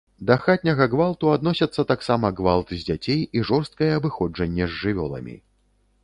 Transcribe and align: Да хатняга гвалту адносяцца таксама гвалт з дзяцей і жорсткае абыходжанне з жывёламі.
Да 0.29 0.35
хатняга 0.43 0.85
гвалту 0.93 1.25
адносяцца 1.33 1.83
таксама 1.91 2.31
гвалт 2.39 2.73
з 2.75 2.79
дзяцей 2.87 3.21
і 3.39 3.43
жорсткае 3.49 3.89
абыходжанне 3.99 4.65
з 4.71 4.79
жывёламі. 4.81 5.35